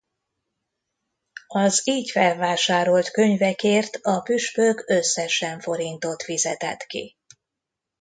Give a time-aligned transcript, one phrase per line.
[1.47, 7.17] Az így felvásárolt könyvekért a püspök összesen forintot fizetett ki.